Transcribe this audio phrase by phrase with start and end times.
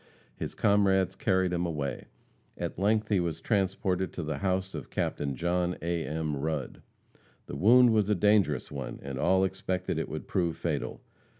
[0.35, 2.05] His comrades carried him away.
[2.57, 6.03] At length he was transported to the house of Captain John A.
[6.03, 6.37] M.
[6.37, 6.81] Rudd.
[7.45, 11.01] The wound was a dangerous one, and all expected it would prove fatal.